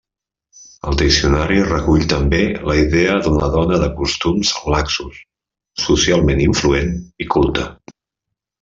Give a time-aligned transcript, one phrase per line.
[0.91, 2.39] El diccionari recull també
[2.71, 5.21] la idea d'una dona de costums laxos,
[5.85, 6.93] socialment influent
[7.27, 7.69] i culta.